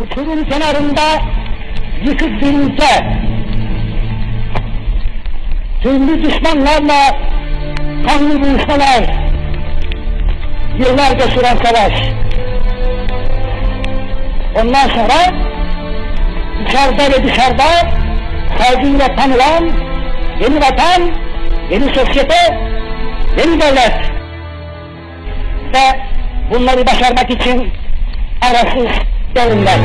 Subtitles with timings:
[0.00, 1.02] uçurum kenarında
[2.04, 3.22] yıkık bir ülke.
[5.82, 7.18] Türlü düşmanlarla
[8.08, 9.02] kanlı buluşmalar,
[10.78, 11.92] yıllarca süren savaş.
[14.60, 15.42] Ondan sonra
[16.66, 17.90] içeride ve dışarıda
[18.58, 19.70] saygıyla tanılan
[20.40, 21.10] yeni vatan,
[21.70, 22.58] yeni sosyete,
[23.38, 24.12] yeni devlet.
[25.74, 26.00] Ve
[26.50, 27.72] bunları başarmak için
[28.42, 29.78] arasız derinler.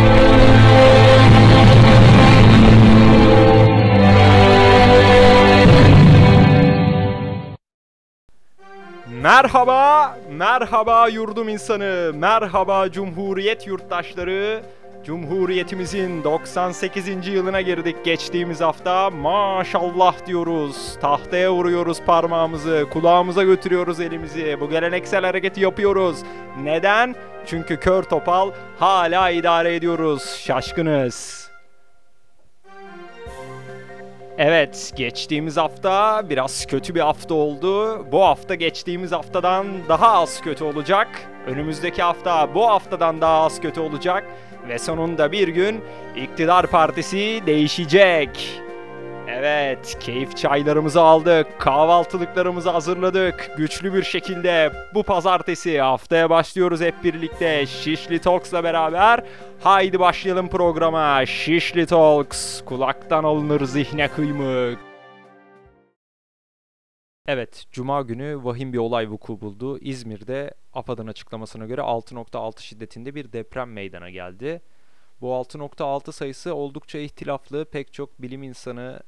[9.21, 14.61] Merhaba, merhaba yurdum insanı, merhaba Cumhuriyet yurttaşları.
[15.07, 17.27] Cumhuriyetimizin 98.
[17.27, 19.09] yılına girdik geçtiğimiz hafta.
[19.09, 20.97] Maşallah diyoruz.
[21.01, 24.57] Tahtaya vuruyoruz parmağımızı, kulağımıza götürüyoruz elimizi.
[24.59, 26.17] Bu geleneksel hareketi yapıyoruz.
[26.63, 27.15] Neden?
[27.45, 30.41] Çünkü kör topal hala idare ediyoruz.
[30.45, 31.49] Şaşkınız.
[34.37, 38.05] Evet, geçtiğimiz hafta biraz kötü bir hafta oldu.
[38.11, 41.07] Bu hafta geçtiğimiz haftadan daha az kötü olacak.
[41.47, 44.23] Önümüzdeki hafta bu haftadan daha az kötü olacak.
[44.69, 45.81] Ve sonunda bir gün
[46.15, 48.61] iktidar partisi değişecek.
[49.29, 53.51] Evet, keyif çaylarımızı aldık, kahvaltılıklarımızı hazırladık.
[53.57, 59.23] Güçlü bir şekilde bu pazartesi haftaya başlıyoruz hep birlikte Şişli Talks'la beraber.
[59.63, 61.25] Haydi başlayalım programa.
[61.25, 64.86] Şişli Talks, kulaktan alınır zihne kıymık.
[67.27, 69.79] Evet, Cuma günü vahim bir olay vuku buldu.
[69.79, 74.61] İzmir'de AFAD'ın açıklamasına göre 6.6 şiddetinde bir deprem meydana geldi.
[75.21, 77.65] Bu 6.6 sayısı oldukça ihtilaflı.
[77.65, 78.99] Pek çok bilim insanı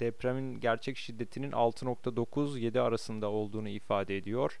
[0.00, 4.60] depremin gerçek şiddetinin 6.9-7 arasında olduğunu ifade ediyor.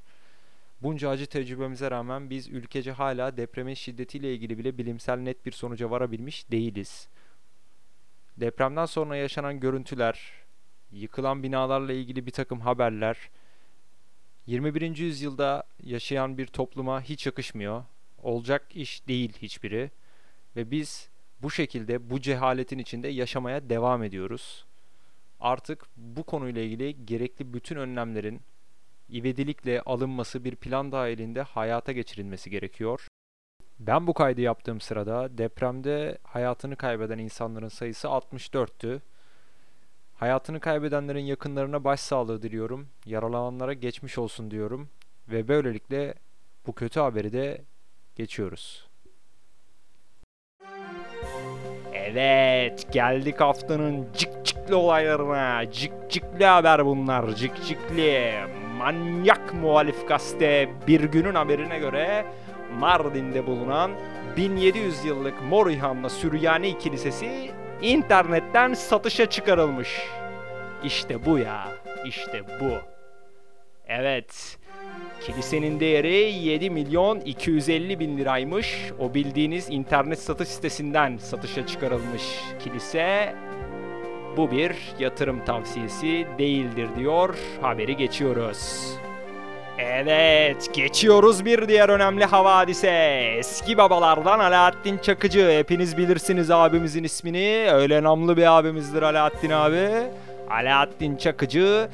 [0.82, 5.90] Bunca acı tecrübemize rağmen biz ülkece hala depremin şiddetiyle ilgili bile bilimsel net bir sonuca
[5.90, 7.08] varabilmiş değiliz.
[8.36, 10.43] Depremden sonra yaşanan görüntüler,
[10.94, 13.30] yıkılan binalarla ilgili bir takım haberler
[14.46, 14.96] 21.
[14.96, 17.84] yüzyılda yaşayan bir topluma hiç yakışmıyor.
[18.22, 19.90] Olacak iş değil hiçbiri.
[20.56, 21.08] Ve biz
[21.42, 24.64] bu şekilde bu cehaletin içinde yaşamaya devam ediyoruz.
[25.40, 28.40] Artık bu konuyla ilgili gerekli bütün önlemlerin
[29.12, 33.06] ivedilikle alınması bir plan dahilinde hayata geçirilmesi gerekiyor.
[33.78, 39.00] Ben bu kaydı yaptığım sırada depremde hayatını kaybeden insanların sayısı 64'tü.
[40.14, 42.88] Hayatını kaybedenlerin yakınlarına başsağlığı diliyorum.
[43.06, 44.88] Yaralananlara geçmiş olsun diyorum.
[45.28, 46.14] Ve böylelikle
[46.66, 47.62] bu kötü haberi de
[48.16, 48.88] geçiyoruz.
[51.92, 55.70] Evet, geldik haftanın cik cikli olaylarına.
[55.70, 58.34] Cik cikli haber bunlar, cik cikli.
[58.78, 62.26] Manyak muhalif gazete bir günün haberine göre
[62.78, 63.90] Mardin'de bulunan
[64.36, 65.70] 1700 yıllık Mor
[66.08, 67.50] Süryani Kilisesi
[67.84, 69.88] internetten satışa çıkarılmış.
[70.84, 71.68] İşte bu ya,
[72.04, 72.72] işte bu.
[73.88, 74.58] Evet,
[75.20, 78.92] Kilisenin değeri 7 milyon 250 bin liraymış.
[78.98, 82.22] O bildiğiniz internet satış sitesinden satışa çıkarılmış
[82.64, 83.34] kilise.
[84.36, 87.34] Bu bir yatırım tavsiyesi değildir diyor.
[87.60, 88.90] Haberi geçiyoruz.
[89.78, 92.90] Evet, geçiyoruz bir diğer önemli havadise.
[93.38, 95.50] Eski babalardan Alaaddin Çakıcı.
[95.58, 97.66] Hepiniz bilirsiniz abimizin ismini.
[97.72, 99.88] Öyle namlı bir abimizdir Alaaddin abi.
[100.50, 101.88] Alaaddin Çakıcı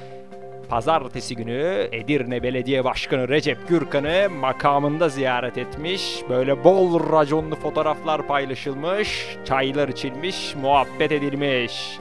[0.69, 6.21] Pazartesi günü Edirne Belediye Başkanı Recep Gürkan'ı makamında ziyaret etmiş.
[6.29, 11.99] Böyle bol raconlu fotoğraflar paylaşılmış, çaylar içilmiş, muhabbet edilmiş.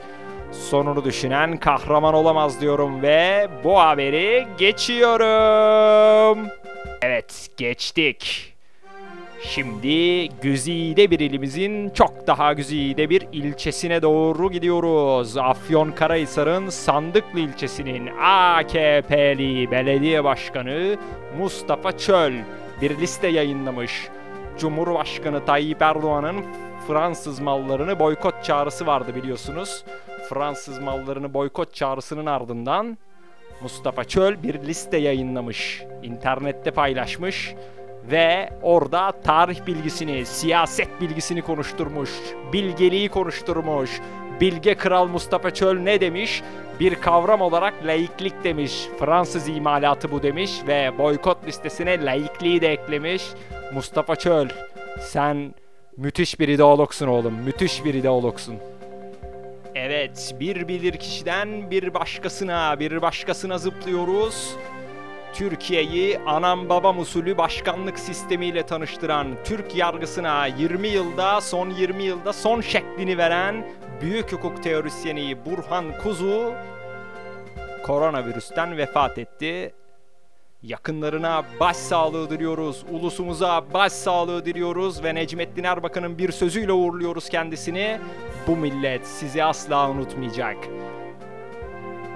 [0.52, 6.48] Sonunu düşünen kahraman olamaz diyorum ve bu haberi geçiyorum.
[7.02, 8.54] Evet, geçtik.
[9.42, 15.38] Şimdi güzide bir ilimizin çok daha güzide bir ilçesine doğru gidiyoruz.
[15.38, 20.98] Afyonkarahisar'ın Sandıklı ilçesinin AKP'li belediye başkanı
[21.38, 22.34] Mustafa Çöl
[22.82, 24.08] bir liste yayınlamış.
[24.60, 26.46] Cumhurbaşkanı Tayyip Erdoğan'ın
[26.88, 29.84] Fransız mallarını boykot çağrısı vardı biliyorsunuz.
[30.30, 32.98] Fransız mallarını boykot çağrısının ardından
[33.62, 35.84] Mustafa Çöl bir liste yayınlamış.
[36.04, 37.56] İnternette paylaşmış
[38.12, 42.10] ve orada tarih bilgisini, siyaset bilgisini konuşturmuş,
[42.54, 44.02] bilgeliği konuşturmuş.
[44.42, 46.44] Bilge Kral Mustafa Çöl ne demiş?
[46.80, 48.88] Bir kavram olarak laiklik demiş.
[49.00, 53.24] Fransız imalatı bu demiş ve boykot listesine laikliği de eklemiş.
[53.74, 54.48] Mustafa Çöl,
[55.00, 55.54] sen
[55.98, 58.56] müthiş bir ideologsun oğlum, müthiş bir ideologsun.
[59.76, 64.56] Evet, bir bilir kişiden bir başkasına, bir başkasına zıplıyoruz.
[65.34, 72.62] Türkiye'yi anam babam usulü başkanlık sistemiyle tanıştıran, Türk yargısına 20 yılda, son 20 yılda son
[72.62, 73.70] şeklini veren
[74.02, 76.54] büyük hukuk teorisyeni Burhan Kuzu
[77.86, 79.74] koronavirüsten vefat etti.
[80.64, 88.00] Yakınlarına başsağlığı diliyoruz, ulusumuza başsağlığı diliyoruz ve Necmettin Erbakan'ın bir sözüyle uğurluyoruz kendisini.
[88.48, 90.58] Bu millet sizi asla unutmayacak.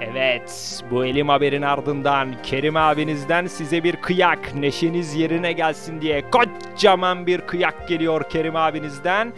[0.02, 7.28] Evet, bu elim haberin ardından Kerim abinizden size bir kıyak, neşeniz yerine gelsin diye kocaman
[7.28, 9.34] bir kıyak geliyor Kerim abinizden.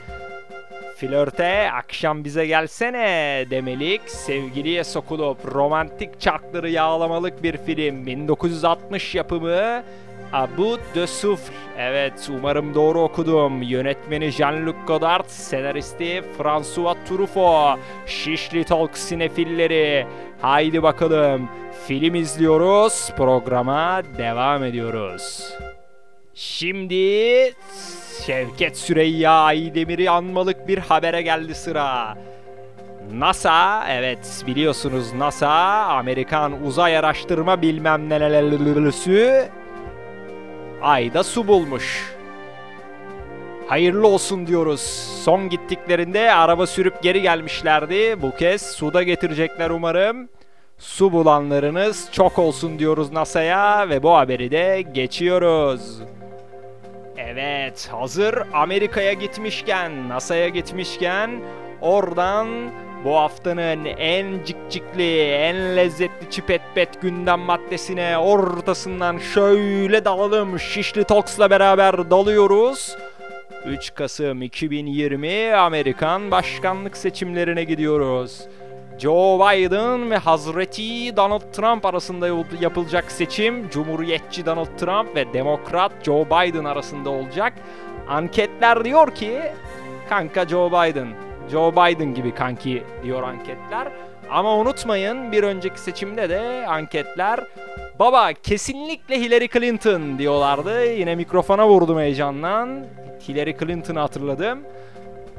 [0.96, 8.06] Flörte akşam bize gelsene demelik, sevgiliye sokulup romantik çarkları yağlamalık bir film.
[8.06, 9.84] 1960 yapımı
[10.34, 11.54] Abu de Souffle.
[11.78, 13.62] Evet umarım doğru okudum.
[13.62, 17.80] Yönetmeni Jean-Luc Godard, senaristi François Truffaut.
[18.06, 20.08] Şişli Talk sinefilleri.
[20.42, 21.50] Haydi bakalım
[21.88, 25.54] film izliyoruz, programa devam ediyoruz.
[26.34, 27.54] Şimdi
[28.26, 32.18] Şevket Süreyya Aydemir'i anmalık bir habere geldi sıra.
[33.14, 35.50] NASA, evet biliyorsunuz NASA,
[35.86, 39.46] Amerikan Uzay Araştırma bilmem nelerlüsü
[40.82, 42.16] Ayda su bulmuş.
[43.68, 44.82] Hayırlı olsun diyoruz.
[45.24, 48.22] Son gittiklerinde araba sürüp geri gelmişlerdi.
[48.22, 50.30] Bu kez suda getirecekler umarım.
[50.78, 56.02] Su bulanlarınız çok olsun diyoruz NASA'ya ve bu haberi de geçiyoruz.
[57.28, 61.42] Evet, hazır Amerika'ya gitmişken, NASA'ya gitmişken
[61.82, 62.48] oradan
[63.06, 70.60] bu haftanın en cikcikli, en lezzetli çipet pet gündem maddesine ortasından şöyle dalalım.
[70.60, 72.98] Şişli Talks'la beraber dalıyoruz.
[73.66, 78.48] 3 Kasım 2020 Amerikan başkanlık seçimlerine gidiyoruz.
[79.00, 82.28] Joe Biden ve Hazreti Donald Trump arasında
[82.62, 87.54] yapılacak seçim Cumhuriyetçi Donald Trump ve Demokrat Joe Biden arasında olacak.
[88.08, 89.40] Anketler diyor ki
[90.10, 91.08] kanka Joe Biden,
[91.52, 93.88] Joe Biden gibi kanki diyor anketler.
[94.30, 97.40] Ama unutmayın bir önceki seçimde de anketler
[98.00, 100.86] baba kesinlikle Hillary Clinton diyorlardı.
[100.86, 102.86] Yine mikrofona vurdum heyecandan.
[103.28, 104.60] Hillary Clinton'ı hatırladım.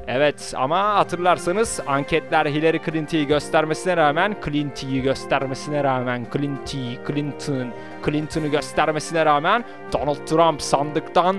[0.07, 7.67] Evet ama hatırlarsanız anketler Hillary Clinton'ı göstermesine rağmen Clinton'ı göstermesine rağmen Clinton, Clinton,
[8.05, 9.63] Clinton'ı göstermesine rağmen
[9.93, 11.35] Donald Trump sandıktan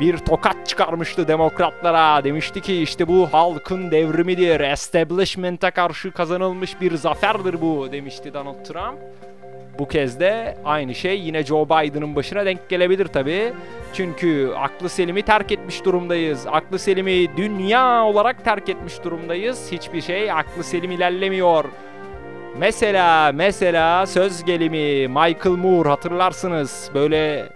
[0.00, 2.24] bir tokat çıkarmıştı demokratlara.
[2.24, 4.60] Demişti ki işte bu halkın devrimidir.
[4.60, 8.98] Establishment'a karşı kazanılmış bir zaferdir bu demişti Donald Trump.
[9.78, 13.52] Bu kez de aynı şey yine Joe Biden'ın başına denk gelebilir tabi.
[13.92, 16.46] Çünkü aklı selimi terk etmiş durumdayız.
[16.46, 19.72] Aklı selimi dünya olarak terk etmiş durumdayız.
[19.72, 21.64] Hiçbir şey aklı selim ilerlemiyor.
[22.58, 26.90] Mesela mesela söz gelimi Michael Moore hatırlarsınız.
[26.94, 27.46] Böyle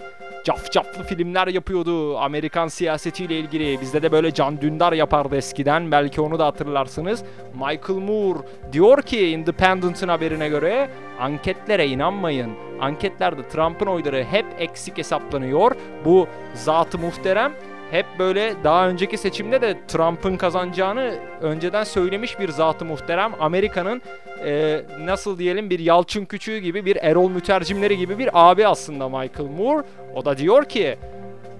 [0.45, 3.81] cafcaflı filmler yapıyordu Amerikan siyasetiyle ilgili.
[3.81, 5.91] Bizde de böyle Can Dündar yapardı eskiden.
[5.91, 7.25] Belki onu da hatırlarsınız.
[7.55, 8.39] Michael Moore
[8.73, 10.91] diyor ki Independent'ın haberine göre
[11.21, 12.51] anketlere inanmayın.
[12.81, 15.73] Anketlerde Trump'ın oyları hep eksik hesaplanıyor.
[16.05, 17.53] Bu zatı muhterem
[17.91, 23.33] hep böyle daha önceki seçimde de Trump'ın kazanacağını önceden söylemiş bir zatı muhterem.
[23.41, 24.03] Amerika'nın
[24.45, 29.51] e, nasıl diyelim bir Yalçın Küçüğü gibi bir Erol Mütercimleri gibi bir abi aslında Michael
[29.59, 29.87] Moore.
[30.15, 30.99] O da diyor ki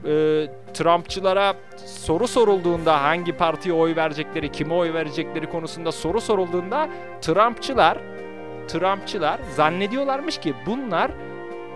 [0.05, 1.55] e, Trumpçılara
[1.87, 6.89] soru sorulduğunda hangi partiye oy verecekleri, kime oy verecekleri konusunda soru sorulduğunda
[7.21, 7.99] Trumpçılar
[8.69, 11.11] Trumpçılar zannediyorlarmış ki bunlar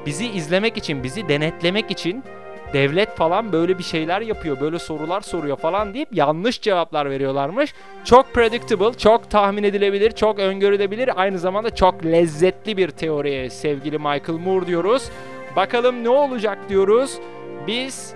[0.07, 2.25] bizi izlemek için, bizi denetlemek için
[2.73, 7.75] devlet falan böyle bir şeyler yapıyor, böyle sorular soruyor falan deyip yanlış cevaplar veriyorlarmış.
[8.05, 14.39] Çok predictable, çok tahmin edilebilir, çok öngörülebilir, aynı zamanda çok lezzetli bir teori sevgili Michael
[14.45, 15.09] Moore diyoruz.
[15.57, 17.19] Bakalım ne olacak diyoruz.
[17.67, 18.15] Biz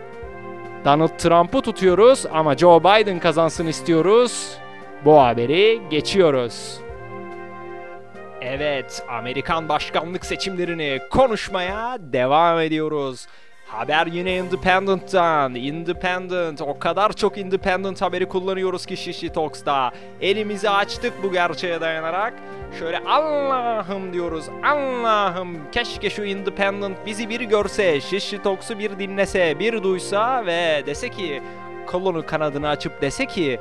[0.84, 4.58] Donald Trump'ı tutuyoruz ama Joe Biden kazansın istiyoruz.
[5.04, 6.78] Bu haberi geçiyoruz.
[8.40, 13.26] Evet, Amerikan başkanlık seçimlerini konuşmaya devam ediyoruz.
[13.68, 15.54] Haber yine Independent'tan.
[15.54, 16.62] Independent.
[16.62, 19.90] O kadar çok Independent haberi kullanıyoruz ki Şişli Talks'ta.
[20.20, 22.34] Elimizi açtık bu gerçeğe dayanarak.
[22.78, 24.44] Şöyle Allah'ım diyoruz.
[24.64, 28.00] Allah'ım keşke şu Independent bizi bir görse.
[28.00, 31.42] Şişli Talks'u bir dinlese, bir duysa ve dese ki
[31.86, 33.58] kolunu kanadını açıp dese ki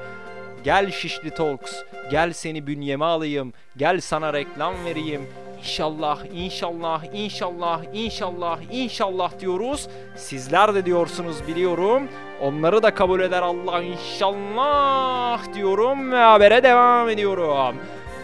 [0.64, 5.22] Gel Şişli Talks, gel seni bünyeme alayım, gel sana reklam vereyim.
[5.58, 9.88] İnşallah, inşallah, inşallah, inşallah, inşallah diyoruz.
[10.16, 12.08] Sizler de diyorsunuz biliyorum.
[12.42, 17.76] Onları da kabul eder Allah inşallah diyorum ve habere devam ediyorum.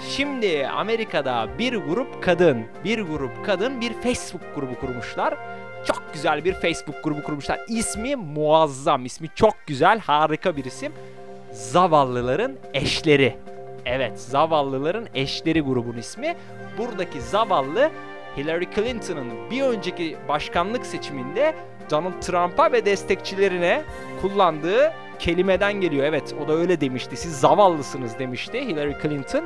[0.09, 5.33] Şimdi Amerika'da bir grup kadın, bir grup kadın bir Facebook grubu kurmuşlar.
[5.85, 7.59] Çok güzel bir Facebook grubu kurmuşlar.
[7.67, 10.91] İsmi muazzam, ismi çok güzel, harika bir isim.
[11.51, 13.37] Zavallıların eşleri.
[13.85, 16.35] Evet, zavallıların eşleri grubun ismi.
[16.77, 17.89] Buradaki zavallı
[18.37, 21.55] Hillary Clinton'ın bir önceki başkanlık seçiminde
[21.91, 23.81] Donald Trump'a ve destekçilerine
[24.21, 26.05] kullandığı kelimeden geliyor.
[26.05, 27.17] Evet o da öyle demişti.
[27.17, 29.45] Siz zavallısınız demişti Hillary Clinton.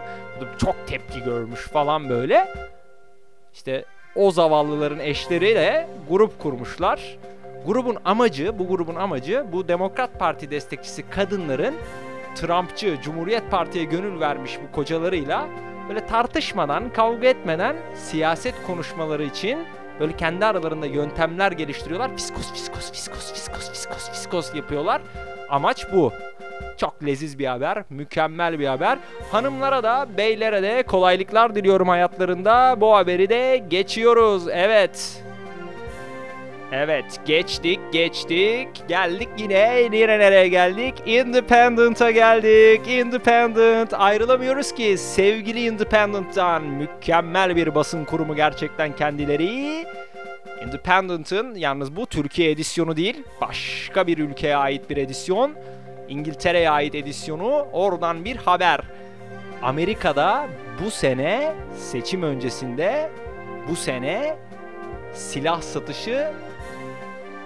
[0.57, 2.47] Çok tepki görmüş falan böyle.
[3.53, 7.17] İşte o zavallıların eşleri de grup kurmuşlar.
[7.67, 11.75] Grubun amacı, bu grubun amacı bu Demokrat Parti destekçisi kadınların
[12.41, 15.47] Trumpçı, Cumhuriyet Parti'ye gönül vermiş bu kocalarıyla
[15.89, 19.59] böyle tartışmadan, kavga etmeden siyaset konuşmaları için
[19.99, 22.11] böyle kendi aralarında yöntemler geliştiriyorlar.
[22.15, 25.01] Fiskos, fiskos, fiskos, fiskos, fiskos, fiskos yapıyorlar.
[25.49, 26.11] Amaç bu.
[26.77, 28.97] Çok leziz bir haber, mükemmel bir haber.
[29.31, 32.75] Hanımlara da, beylere de kolaylıklar diliyorum hayatlarında.
[32.81, 34.47] Bu haberi de geçiyoruz.
[34.47, 35.23] Evet.
[36.71, 38.67] Evet, geçtik, geçtik.
[38.87, 39.81] Geldik yine.
[39.81, 40.93] Yine nereye geldik?
[41.05, 42.87] Independent'a geldik.
[42.87, 43.93] Independent.
[43.93, 46.63] Ayrılamıyoruz ki sevgili Independent'tan.
[46.63, 49.85] Mükemmel bir basın kurumu gerçekten kendileri.
[50.65, 55.51] Independent'ın yalnız bu Türkiye edisyonu değil, başka bir ülkeye ait bir edisyon.
[56.09, 57.67] İngiltere'ye ait edisyonu.
[57.71, 58.79] Oradan bir haber.
[59.61, 60.47] Amerika'da
[60.85, 63.09] bu sene seçim öncesinde
[63.69, 64.35] bu sene
[65.13, 66.27] silah satışı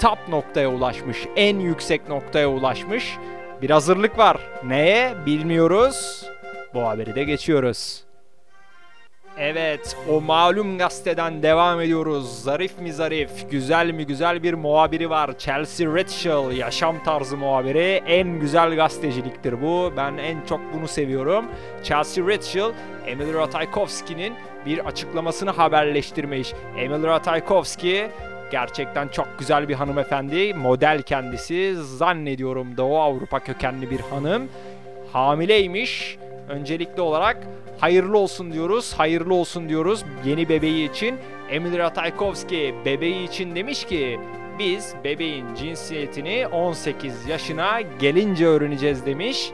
[0.01, 1.17] top noktaya ulaşmış.
[1.35, 3.17] En yüksek noktaya ulaşmış.
[3.61, 4.37] Bir hazırlık var.
[4.63, 5.13] Neye?
[5.25, 6.25] Bilmiyoruz.
[6.73, 8.03] Bu haberi de geçiyoruz.
[9.37, 12.43] Evet, o malum gazeteden devam ediyoruz.
[12.43, 15.37] Zarif mi zarif, güzel mi güzel bir muhabiri var.
[15.37, 18.01] Chelsea Redshall, yaşam tarzı muhabiri.
[18.07, 19.93] En güzel gazeteciliktir bu.
[19.97, 21.45] Ben en çok bunu seviyorum.
[21.83, 22.71] Chelsea Redshall,
[23.05, 24.33] Emil Ratajkowski'nin
[24.65, 26.53] bir açıklamasını haberleştirmiş.
[26.77, 28.07] Emil Ratajkowski
[28.51, 30.53] gerçekten çok güzel bir hanımefendi.
[30.53, 31.75] Model kendisi.
[31.75, 34.49] Zannediyorum Doğu Avrupa kökenli bir hanım.
[35.13, 36.17] Hamileymiş.
[36.49, 37.37] Öncelikli olarak
[37.79, 38.93] hayırlı olsun diyoruz.
[38.97, 41.15] Hayırlı olsun diyoruz yeni bebeği için.
[41.49, 44.19] Emil Ratajkowski bebeği için demiş ki
[44.59, 49.51] biz bebeğin cinsiyetini 18 yaşına gelince öğreneceğiz demiş.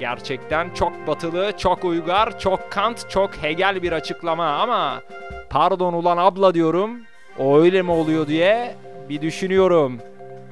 [0.00, 5.02] Gerçekten çok batılı, çok uygar, çok Kant, çok Hegel bir açıklama ama
[5.50, 7.00] pardon ulan abla diyorum.
[7.38, 8.74] O öyle mi oluyor diye
[9.08, 9.98] bir düşünüyorum.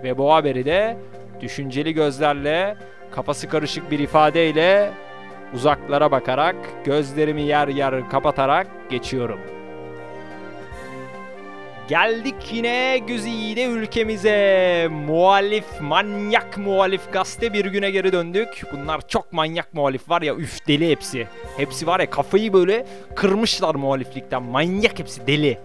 [0.04, 0.96] Ve bu haberi de
[1.40, 2.76] düşünceli gözlerle,
[3.10, 4.90] kafası karışık bir ifadeyle
[5.54, 9.38] uzaklara bakarak, gözlerimi yer yer kapatarak geçiyorum.
[11.88, 14.88] Geldik yine güzide ülkemize.
[15.06, 18.62] Muhalif, manyak muhalif gazete bir güne geri döndük.
[18.72, 21.26] Bunlar çok manyak muhalif var ya üf deli hepsi.
[21.56, 22.86] Hepsi var ya kafayı böyle
[23.16, 24.42] kırmışlar muhaliflikten.
[24.42, 25.58] Manyak hepsi deli.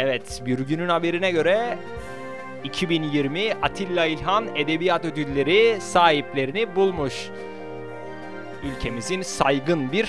[0.00, 1.78] Evet bir günün haberine göre
[2.64, 7.28] 2020 Atilla İlhan Edebiyat Ödülleri sahiplerini bulmuş.
[8.62, 10.08] Ülkemizin saygın bir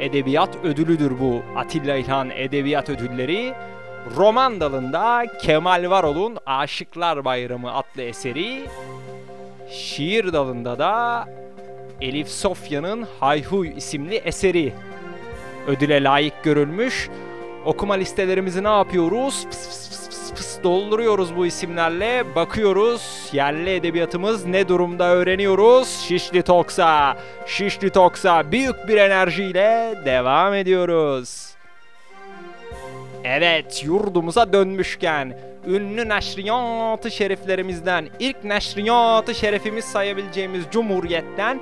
[0.00, 3.54] edebiyat ödülüdür bu Atilla İlhan Edebiyat Ödülleri.
[4.16, 8.64] Roman dalında Kemal Varol'un Aşıklar Bayramı adlı eseri,
[9.70, 11.24] şiir dalında da
[12.00, 14.72] Elif Sofya'nın Hayhuy isimli eseri
[15.66, 17.10] ödüle layık görülmüş.
[17.64, 19.46] Okuma listelerimizi ne yapıyoruz?
[19.50, 22.34] Pıs pıs pıs pıs pıs dolduruyoruz bu isimlerle.
[22.34, 25.88] Bakıyoruz yerli edebiyatımız ne durumda öğreniyoruz.
[26.08, 31.48] Şişli Toksa, Şişli Toksa büyük bir enerjiyle devam ediyoruz.
[33.24, 41.60] Evet yurdumuza dönmüşken ünlü neşriyat-ı şeriflerimizden ilk neşriyat-ı şerefimiz sayabileceğimiz Cumhuriyet'ten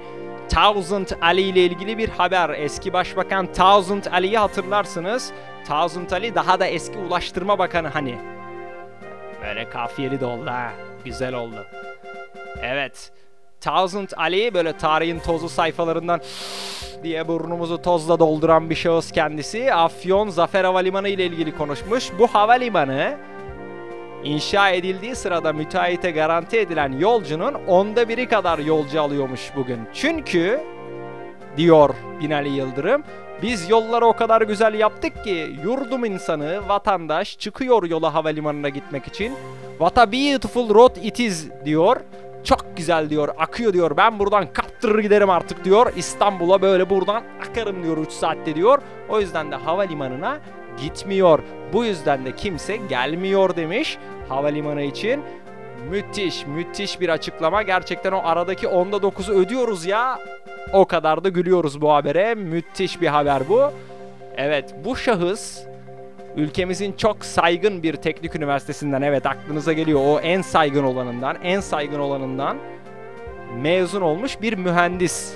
[0.48, 2.50] Thousand Ali ile ilgili bir haber.
[2.50, 5.32] Eski Başbakan Thousand Ali'yi hatırlarsınız.
[5.66, 8.18] Thousand Ali daha da eski Ulaştırma Bakanı hani.
[9.42, 10.72] Böyle kafiyeli de oldu ha.
[11.04, 11.66] Güzel oldu.
[12.62, 13.12] Evet.
[13.60, 16.20] Thousand Ali böyle tarihin tozlu sayfalarından
[17.02, 19.74] diye burnumuzu tozla dolduran bir şahıs kendisi.
[19.74, 22.10] Afyon Zafer Havalimanı ile ilgili konuşmuş.
[22.18, 23.16] Bu havalimanı
[24.26, 29.78] inşa edildiği sırada müteahhite garanti edilen yolcunun onda biri kadar yolcu alıyormuş bugün.
[29.94, 30.60] Çünkü
[31.56, 31.90] diyor
[32.20, 33.02] Binali Yıldırım.
[33.42, 39.32] Biz yolları o kadar güzel yaptık ki yurdum insanı, vatandaş çıkıyor yola havalimanına gitmek için.
[39.70, 41.96] What a beautiful road it is diyor.
[42.44, 43.96] Çok güzel diyor, akıyor diyor.
[43.96, 45.92] Ben buradan kaptırır giderim artık diyor.
[45.96, 48.78] İstanbul'a böyle buradan akarım diyor 3 saatte diyor.
[49.08, 50.38] O yüzden de havalimanına
[50.82, 51.38] gitmiyor.
[51.72, 55.22] Bu yüzden de kimse gelmiyor demiş havalimanı için.
[55.90, 57.62] Müthiş, müthiş bir açıklama.
[57.62, 60.18] Gerçekten o aradaki onda 9'u ödüyoruz ya.
[60.72, 62.34] O kadar da gülüyoruz bu habere.
[62.34, 63.70] Müthiş bir haber bu.
[64.36, 65.62] Evet bu şahıs
[66.36, 71.98] ülkemizin çok saygın bir teknik üniversitesinden evet aklınıza geliyor o en saygın olanından en saygın
[71.98, 72.56] olanından
[73.62, 75.34] mezun olmuş bir mühendis.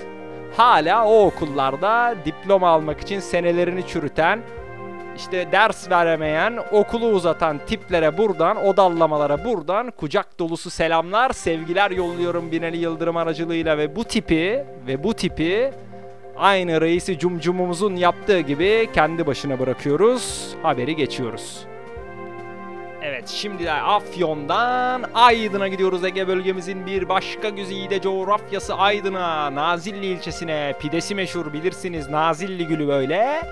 [0.57, 4.41] Hala o okullarda diploma almak için senelerini çürüten
[5.21, 12.53] işte ders veremeyen, okulu uzatan tiplere buradan, o dallamalara buradan kucak dolusu selamlar, sevgiler yolluyorum
[12.53, 15.71] Binali Yıldırım aracılığıyla ve bu tipi ve bu tipi
[16.37, 20.55] aynı reisi cumcumumuzun yaptığı gibi kendi başına bırakıyoruz.
[20.62, 21.65] Haberi geçiyoruz.
[23.03, 29.55] Evet şimdi de Afyon'dan Aydın'a gidiyoruz Ege bölgemizin bir başka güzide coğrafyası Aydın'a.
[29.55, 33.43] Nazilli ilçesine pidesi meşhur bilirsiniz Nazilli gülü böyle.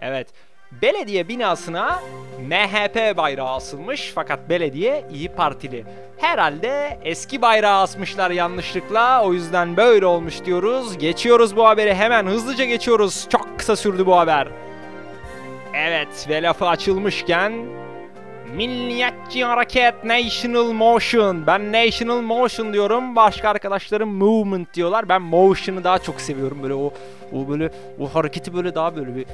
[0.00, 0.28] Evet
[0.72, 2.00] belediye binasına
[2.48, 5.84] MHP bayrağı asılmış fakat belediye iyi Partili.
[6.18, 10.98] Herhalde eski bayrağı asmışlar yanlışlıkla o yüzden böyle olmuş diyoruz.
[10.98, 13.26] Geçiyoruz bu haberi hemen hızlıca geçiyoruz.
[13.28, 14.48] Çok kısa sürdü bu haber.
[15.74, 17.52] Evet ve lafı açılmışken
[18.56, 21.46] Milliyetçi Hareket National Motion.
[21.46, 23.16] Ben National Motion diyorum.
[23.16, 25.08] Başka arkadaşlarım Movement diyorlar.
[25.08, 26.58] Ben Motion'ı daha çok seviyorum.
[26.62, 26.92] Böyle o
[27.32, 27.70] o böyle
[28.00, 29.26] o hareketi böyle daha böyle bir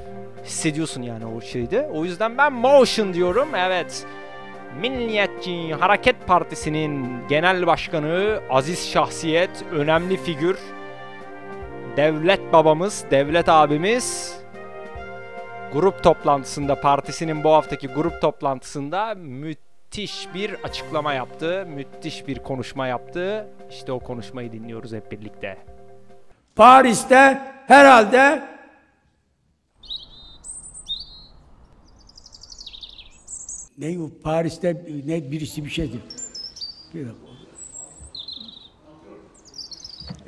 [0.44, 1.90] hissediyorsun yani o şeyde.
[1.94, 3.48] O yüzden ben Motion diyorum.
[3.56, 4.06] Evet.
[4.80, 10.58] Milliyetçi Hareket Partisi'nin genel başkanı, aziz şahsiyet, önemli figür,
[11.96, 14.38] devlet babamız, devlet abimiz
[15.74, 21.66] grup toplantısında partisinin bu haftaki grup toplantısında müthiş bir açıklama yaptı.
[21.68, 23.46] Müthiş bir konuşma yaptı.
[23.70, 25.56] İşte o konuşmayı dinliyoruz hep birlikte.
[26.56, 28.42] Paris'te herhalde
[33.78, 35.96] ne Paris'te ne birisi bir şeydi.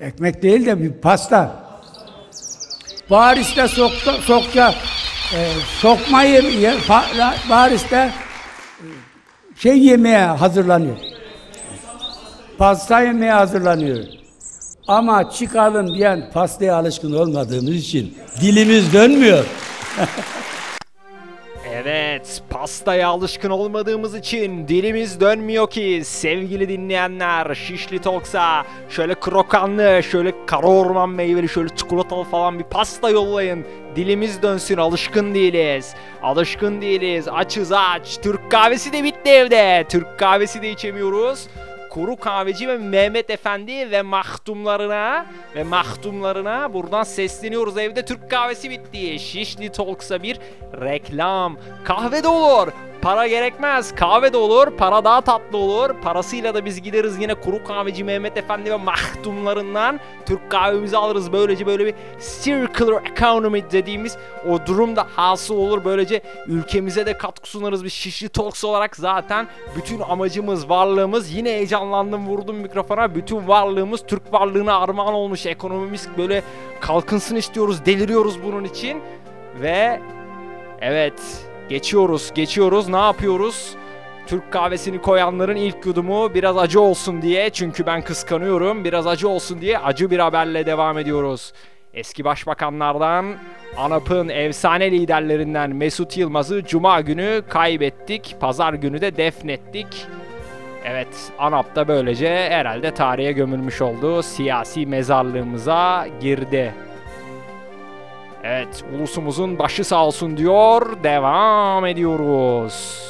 [0.00, 1.66] Ekmek değil de bir pasta.
[3.08, 4.74] Paris'te sokta, sokça
[5.34, 8.10] e, sokma yeme, ye, Pa- Paris'te e,
[9.56, 10.96] şey yemeye hazırlanıyor.
[12.58, 14.04] Pasta yemeye hazırlanıyor.
[14.88, 19.44] Ama çıkalım diyen pastaya alışkın olmadığımız için dilimiz dönmüyor.
[21.88, 27.54] Evet, pastaya alışkın olmadığımız için dilimiz dönmüyor ki sevgili dinleyenler.
[27.54, 33.66] Şişli Talks'a şöyle krokanlı, şöyle kara orman meyveli, şöyle çikolatalı falan bir pasta yollayın.
[33.96, 35.94] Dilimiz dönsün, alışkın değiliz.
[36.22, 38.18] Alışkın değiliz, açız aç.
[38.22, 39.84] Türk kahvesi de bitti evde.
[39.88, 41.46] Türk kahvesi de içemiyoruz.
[41.96, 47.78] Kuru Kahveci ve Mehmet Efendi ve mahdumlarına ve mahdumlarına buradan sesleniyoruz.
[47.78, 49.18] Evde Türk kahvesi bitti.
[49.18, 50.38] Şişli Talks'a bir
[50.80, 51.56] reklam.
[51.84, 52.68] Kahve de olur.
[53.06, 53.94] Para gerekmez.
[53.94, 54.70] Kahve de olur.
[54.70, 55.90] Para daha tatlı olur.
[56.02, 61.32] Parasıyla da biz gideriz yine Kuru Kahveci Mehmet Efendi ve mahdumlarından Türk kahvemizi alırız.
[61.32, 61.94] Böylece böyle bir
[62.42, 64.16] circular economy dediğimiz
[64.48, 65.84] o durum da hasıl olur.
[65.84, 67.84] Böylece ülkemize de katkı sunarız.
[67.84, 73.14] Biz Şişli Talks olarak zaten bütün amacımız, varlığımız yine heyecanlandım vurdum mikrofona.
[73.14, 75.46] Bütün varlığımız Türk varlığına armağan olmuş.
[75.46, 76.42] Ekonomimiz böyle
[76.80, 77.86] kalkınsın istiyoruz.
[77.86, 79.02] Deliriyoruz bunun için.
[79.60, 80.00] Ve
[80.80, 82.88] evet geçiyoruz, geçiyoruz.
[82.88, 83.74] Ne yapıyoruz?
[84.26, 88.84] Türk kahvesini koyanların ilk yudumu biraz acı olsun diye çünkü ben kıskanıyorum.
[88.84, 91.52] Biraz acı olsun diye acı bir haberle devam ediyoruz.
[91.94, 93.26] Eski başbakanlardan
[93.76, 98.36] ANAP'ın efsane liderlerinden Mesut Yılmaz'ı cuma günü kaybettik.
[98.40, 100.06] Pazar günü de defnettik.
[100.84, 104.22] Evet ANAP da böylece herhalde tarihe gömülmüş oldu.
[104.22, 106.72] Siyasi mezarlığımıza girdi.
[108.48, 111.02] Evet ulusumuzun başı sağ olsun diyor.
[111.02, 113.02] Devam ediyoruz.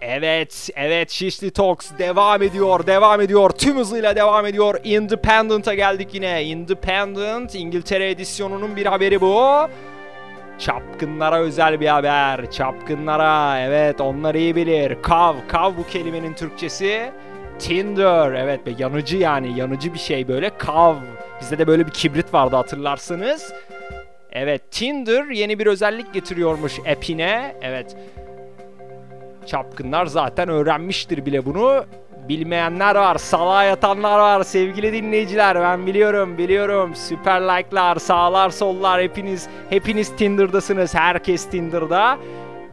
[0.00, 3.50] Evet, evet Şişli Talks devam ediyor, devam ediyor.
[3.50, 4.80] Tüm hızıyla devam ediyor.
[4.84, 6.44] Independent'a geldik yine.
[6.44, 9.68] Independent, İngiltere edisyonunun bir haberi bu.
[10.58, 12.50] Çapkınlara özel bir haber.
[12.50, 15.02] Çapkınlara, evet onlar iyi bilir.
[15.02, 17.12] Kav, kav bu kelimenin Türkçesi.
[17.58, 20.50] Tinder, evet be yanıcı yani, yanıcı bir şey böyle.
[20.58, 20.94] Kav,
[21.42, 23.52] bizde de böyle bir kibrit vardı hatırlarsınız.
[24.32, 27.56] Evet, Tinder yeni bir özellik getiriyormuş app'ine.
[27.62, 27.96] Evet,
[29.46, 31.84] Çapkınlar zaten öğrenmiştir bile bunu.
[32.28, 35.60] Bilmeyenler var, salağa yatanlar var sevgili dinleyiciler.
[35.60, 36.94] Ben biliyorum, biliyorum.
[36.94, 40.94] Süper like'lar, sağlar, sollar hepiniz hepiniz Tinder'dasınız.
[40.94, 42.18] Herkes Tinder'da.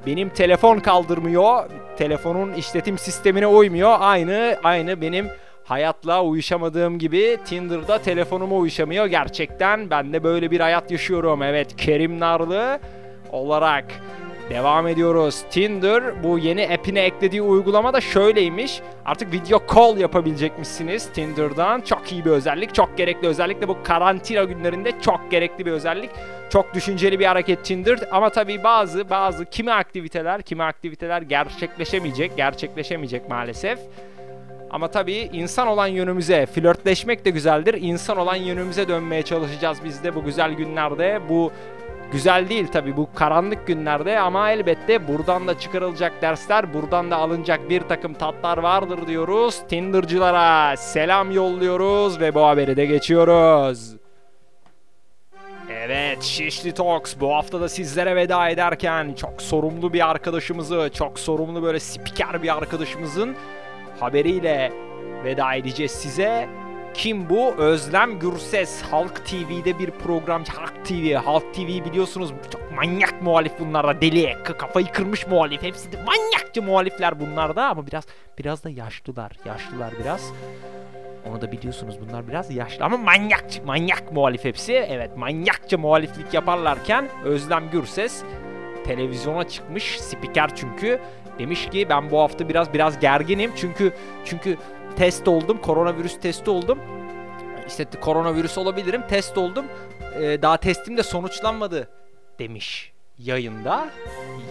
[0.06, 1.70] Benim telefon kaldırmıyor.
[1.98, 3.98] Telefonun işletim sistemine uymuyor.
[4.00, 5.28] Aynı aynı benim
[5.70, 9.06] hayatla uyuşamadığım gibi Tinder'da telefonuma uyuşamıyor.
[9.06, 11.44] Gerçekten ben de böyle bir hayat yaşıyorum.
[11.44, 12.80] Evet, Kerim Narlı
[13.32, 13.86] olarak
[14.50, 15.44] Devam ediyoruz.
[15.52, 18.82] Tinder bu yeni app'ine eklediği uygulama da şöyleymiş.
[19.06, 21.82] Artık video call yapabilecekmişsiniz Tinder'dan.
[21.82, 26.10] Çok iyi bir özellik, çok gerekli özellikle bu karantina günlerinde çok gerekli bir özellik.
[26.50, 33.30] Çok düşünceli bir hareket Tinder ama tabii bazı bazı kimi aktiviteler, kimi aktiviteler gerçekleşemeyecek, gerçekleşemeyecek
[33.30, 33.80] maalesef.
[34.72, 37.74] Ama tabii insan olan yönümüze, flörtleşmek de güzeldir.
[37.74, 41.22] İnsan olan yönümüze dönmeye çalışacağız biz de bu güzel günlerde.
[41.30, 41.52] Bu
[42.12, 47.70] güzel değil tabii bu karanlık günlerde ama elbette buradan da çıkarılacak dersler, buradan da alınacak
[47.70, 49.62] bir takım tatlar vardır diyoruz.
[49.70, 53.96] Tinder'cılara selam yolluyoruz ve bu haberi de geçiyoruz.
[55.70, 61.64] Evet Şişli Talks bu hafta da sizlere veda ederken çok sorumlu bir arkadaşımızı, çok sorumlu
[61.64, 63.36] böyle spiker bir arkadaşımızın
[64.00, 64.72] haberiyle
[65.24, 66.50] veda edeceğiz size.
[66.94, 67.54] Kim bu?
[67.56, 68.82] Özlem Gürses.
[68.82, 70.52] Halk TV'de bir programcı.
[70.52, 71.14] Halk TV.
[71.16, 74.36] Halk TV biliyorsunuz çok manyak muhalif bunlar da deli.
[74.44, 75.64] Kafayı kırmış muhalif.
[75.64, 78.04] Hepsi de manyakça muhalifler bunlar da ama biraz
[78.38, 79.32] biraz da yaşlılar.
[79.46, 80.34] Yaşlılar biraz.
[81.30, 84.74] Onu da biliyorsunuz bunlar biraz yaşlı ama manyak manyak muhalif hepsi.
[84.74, 88.24] Evet manyakça muhaliflik yaparlarken Özlem Gürses
[88.86, 91.00] televizyona çıkmış spiker çünkü
[91.40, 93.52] demiş ki ben bu hafta biraz biraz gerginim.
[93.56, 93.94] Çünkü
[94.26, 94.58] çünkü
[94.96, 96.80] test oldum koronavirüs testi oldum.
[97.68, 99.02] İşte koronavirüs olabilirim.
[99.08, 99.66] Test oldum.
[100.22, 101.90] Ee, daha testim de sonuçlanmadı
[102.40, 103.90] demiş yayında.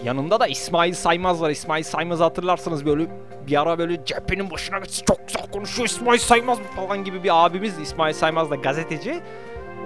[0.03, 1.49] Yanında da İsmail Saymaz var.
[1.49, 3.07] İsmail Saymaz'ı hatırlarsınız böyle
[3.47, 5.87] bir ara böyle cephenin başına geçse çok güzel konuşuyor.
[5.87, 7.79] İsmail Saymaz falan gibi bir abimiz.
[7.79, 9.21] İsmail Saymaz da gazeteci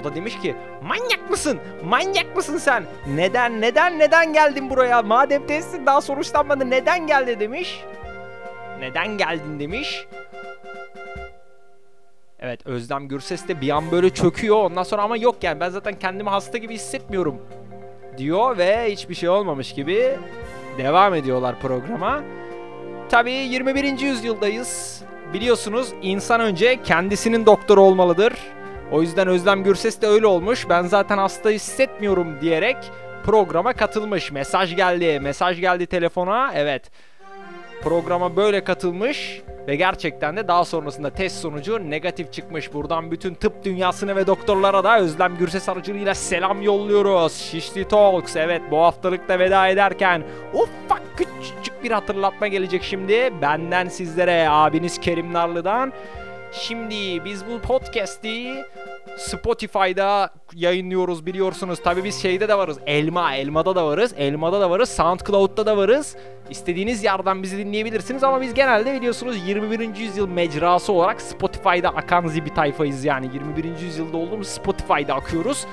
[0.01, 1.59] o da demiş ki manyak mısın?
[1.83, 2.83] Manyak mısın sen?
[3.07, 5.01] Neden neden neden geldin buraya?
[5.01, 7.83] Madem testin daha sonuçlanmadı neden geldi demiş.
[8.79, 10.07] Neden geldin demiş.
[12.39, 15.99] Evet Özlem Gürses de bir an böyle çöküyor ondan sonra ama yok yani ben zaten
[15.99, 17.41] kendimi hasta gibi hissetmiyorum
[18.17, 20.19] diyor ve hiçbir şey olmamış gibi
[20.77, 22.23] devam ediyorlar programa.
[23.09, 23.99] Tabii 21.
[23.99, 25.03] yüzyıldayız.
[25.33, 28.33] Biliyorsunuz insan önce kendisinin doktoru olmalıdır.
[28.93, 30.69] O yüzden Özlem Gürses de öyle olmuş.
[30.69, 32.77] Ben zaten hasta hissetmiyorum diyerek
[33.23, 34.31] programa katılmış.
[34.31, 35.19] Mesaj geldi.
[35.19, 36.51] Mesaj geldi telefona.
[36.55, 36.91] Evet.
[37.83, 42.73] Programa böyle katılmış ve gerçekten de daha sonrasında test sonucu negatif çıkmış.
[42.73, 47.33] Buradan bütün tıp dünyasına ve doktorlara da Özlem Gürses aracılığıyla selam yolluyoruz.
[47.33, 53.33] Şişli Talks evet bu haftalık da veda ederken ufak küçücük bir hatırlatma gelecek şimdi.
[53.41, 55.93] Benden sizlere abiniz Kerim Narlı'dan.
[56.53, 58.65] Şimdi biz bu podcast'i
[59.17, 61.79] Spotify'da yayınlıyoruz biliyorsunuz.
[61.83, 62.77] Tabii biz şeyde de varız.
[62.85, 64.13] Elma, Elma'da da varız.
[64.17, 64.89] Elma'da da varız.
[64.89, 66.15] SoundCloud'da da varız.
[66.49, 69.95] İstediğiniz yerden bizi dinleyebilirsiniz ama biz genelde biliyorsunuz 21.
[69.95, 73.29] yüzyıl mecrası olarak Spotify'da akan bir tayfayız yani.
[73.33, 73.79] 21.
[73.79, 75.65] yüzyılda olduğumuz Spotify'da akıyoruz.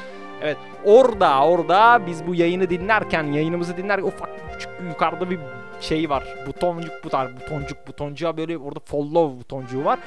[0.42, 5.38] Evet orada orada biz bu yayını dinlerken yayınımızı dinlerken ufak küçük yukarıda bir
[5.80, 6.24] şey var.
[6.46, 9.98] Butoncuk butar butoncuk butoncuğa böyle orada follow butoncuğu var.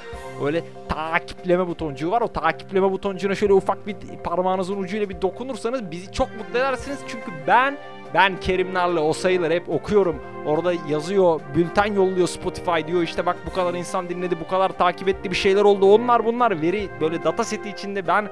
[0.43, 2.21] Öyle takipleme butoncuğu var.
[2.21, 6.99] O takipleme butoncuğuna şöyle ufak bir parmağınızın ucuyla bir dokunursanız bizi çok mutlu edersiniz.
[7.07, 7.77] Çünkü ben
[8.13, 10.21] ben Kerim Narlı o sayıları hep okuyorum.
[10.45, 15.07] Orada yazıyor, bülten yolluyor Spotify diyor işte bak bu kadar insan dinledi, bu kadar takip
[15.09, 15.93] etti bir şeyler oldu.
[15.93, 18.29] Onlar bunlar veri böyle data seti içinde ben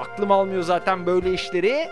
[0.00, 1.88] aklım almıyor zaten böyle işleri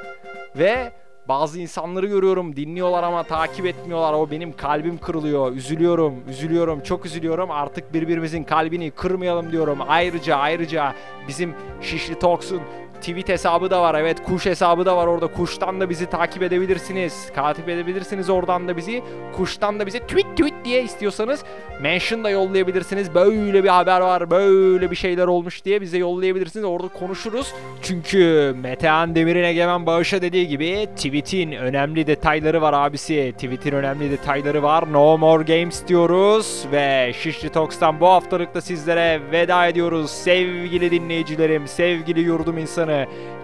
[0.57, 0.93] ve
[1.31, 4.13] bazı insanları görüyorum dinliyorlar ama takip etmiyorlar.
[4.13, 5.53] O benim kalbim kırılıyor.
[5.53, 7.51] Üzülüyorum, üzülüyorum, çok üzülüyorum.
[7.51, 9.79] Artık birbirimizin kalbini kırmayalım diyorum.
[9.89, 10.95] Ayrıca ayrıca
[11.29, 12.61] bizim Şişli Talks'un
[13.01, 13.95] tweet hesabı da var.
[13.95, 15.27] Evet kuş hesabı da var orada.
[15.27, 17.29] Kuştan da bizi takip edebilirsiniz.
[17.35, 19.03] Takip edebilirsiniz oradan da bizi.
[19.37, 21.45] Kuştan da bizi tweet tweet diye istiyorsanız
[21.81, 23.15] mention da yollayabilirsiniz.
[23.15, 24.31] Böyle bir haber var.
[24.31, 26.65] Böyle bir şeyler olmuş diye bize yollayabilirsiniz.
[26.65, 27.55] Orada konuşuruz.
[27.83, 33.33] Çünkü Metehan Demir'in Egemen Bağış'a dediği gibi tweet'in önemli detayları var abisi.
[33.33, 34.93] Tweet'in önemli detayları var.
[34.93, 36.67] No more games diyoruz.
[36.73, 40.11] Ve Şişli Talks'tan bu haftalık da sizlere veda ediyoruz.
[40.11, 42.90] Sevgili dinleyicilerim, sevgili yurdum insanı.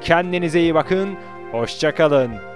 [0.00, 1.09] Kendinize iyi bakın.
[1.52, 2.55] Hoşçakalın.